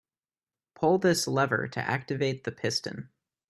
[0.73, 3.09] Pull this lever to activate the piston.